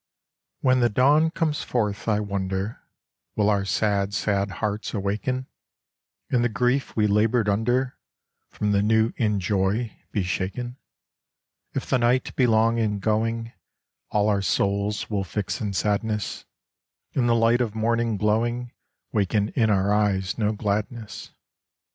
[0.61, 2.81] WHEN the dawn comes forth I wonder
[3.35, 5.45] Will our sad, sad hearts awaken,
[6.31, 7.99] And the grief we laboured under
[8.49, 10.77] From the new in joy be shaken?
[11.75, 13.51] If the night be long in going,
[14.09, 16.45] All our souls will fix in sadness;
[17.13, 18.71] And the light of morning glowing
[19.11, 21.29] Waken in our eyes no gladness.